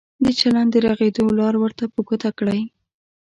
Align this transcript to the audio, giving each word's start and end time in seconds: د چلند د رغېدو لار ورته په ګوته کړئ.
د 0.25 0.27
چلند 0.39 0.69
د 0.73 0.75
رغېدو 0.85 1.25
لار 1.39 1.55
ورته 1.59 1.83
په 1.93 1.99
ګوته 2.07 2.29
کړئ. 2.39 2.61